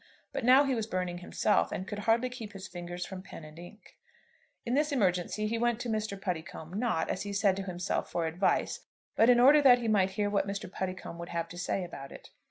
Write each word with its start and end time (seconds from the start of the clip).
But 0.33 0.43
now 0.43 0.63
he 0.63 0.73
was 0.73 0.87
burning 0.87 1.19
himself, 1.19 1.71
and 1.71 1.87
could 1.87 1.99
hardly 2.09 2.27
keep 2.29 2.53
his 2.53 2.67
fingers 2.67 3.05
from 3.05 3.21
pen 3.21 3.43
and 3.43 3.59
ink. 3.59 3.97
In 4.65 4.73
this 4.73 4.91
emergency 4.91 5.45
he 5.45 5.59
went 5.59 5.79
to 5.81 5.89
Mr. 5.89 6.19
Puddicombe, 6.19 6.73
not, 6.73 7.07
as 7.11 7.21
he 7.21 7.31
said 7.31 7.55
to 7.57 7.61
himself, 7.65 8.09
for 8.11 8.25
advice, 8.25 8.87
but 9.15 9.29
in 9.29 9.39
order 9.39 9.61
that 9.61 9.77
he 9.77 9.87
might 9.87 10.09
hear 10.17 10.27
what 10.31 10.47
Mr. 10.47 10.67
Puddicombe 10.71 11.19
would 11.19 11.29
have 11.29 11.47
to 11.49 11.57
say 11.59 11.83
about 11.83 12.11
it. 12.11 12.31